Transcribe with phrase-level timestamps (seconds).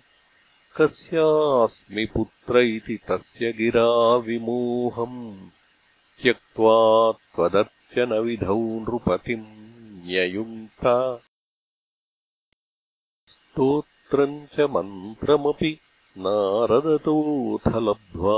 [0.78, 5.50] कस्यास्मि पुत्र इति तस्य गिरा विमोहम्।
[6.22, 9.46] त्यक्त्वा त्वदर्चनविधौ नृपतिम्
[10.06, 11.22] न्ययुङ्क्ता।
[13.28, 15.80] स्तोत्रम् च मन्त्रमपि
[16.18, 18.38] नारदतोऽथ लब्ध्वा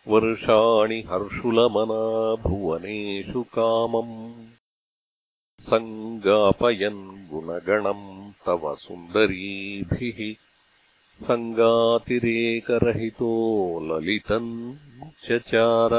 [0.08, 4.46] वर्षाणि हर्षुलमना भुवनेषु कामम्।
[5.60, 13.32] सङ्गापयन् गुणगणम् तव सुन्दरीभिः। सङ्गातिरेकरहितो
[13.80, 14.74] ललितम्
[15.24, 15.92] चचार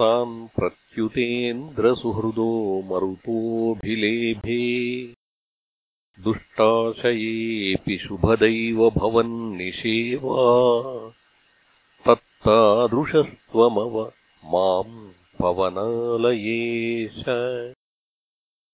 [0.00, 5.15] तान् प्रत्युतेन्द्रसुहृदो मरुतोऽभिलेभे
[6.26, 10.46] दुष्टाशयेऽपि शुभदैव भवन्निषेवा
[12.06, 13.94] तत्तादृशस्त्वमव
[14.52, 14.96] माम्
[15.40, 17.24] पवनालयेश